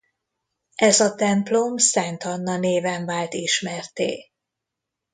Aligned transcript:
Ez 0.77 0.99
a 0.99 1.15
templom 1.15 1.77
Szent 1.77 2.23
Anna 2.23 2.57
néven 2.57 3.05
vált 3.05 3.33
ismertté. 3.33 4.31